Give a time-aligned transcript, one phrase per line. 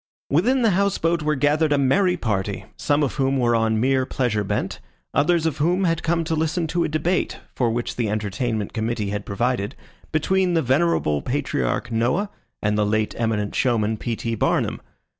[0.31, 4.03] Within the house boat were gathered a merry party, some of whom were on mere
[4.07, 4.79] pleasure bent,
[5.13, 9.11] others of whom had come to listen to a debate, for which the entertainment committee
[9.11, 9.75] had provided,
[10.11, 12.31] between the venerable patriarch Noah
[12.63, 14.15] and the late eminent showman P.
[14.15, 14.33] T.
[14.33, 14.81] Barnum.